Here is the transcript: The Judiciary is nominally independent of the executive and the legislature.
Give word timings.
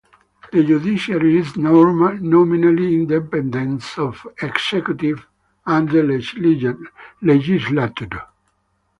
The 0.51 0.63
Judiciary 0.63 1.37
is 1.37 1.55
nominally 1.57 2.95
independent 2.95 3.83
of 3.99 4.19
the 4.39 4.47
executive 4.47 5.27
and 5.67 5.87
the 5.91 6.01
legislature. 6.01 6.79